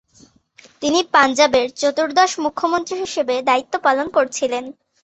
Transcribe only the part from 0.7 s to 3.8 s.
তিনি পাঞ্জাবের চতুর্দশ মুখ্যমন্ত্রী হিসেবে দায়িত্ব